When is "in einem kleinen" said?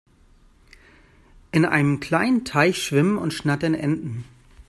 1.51-2.43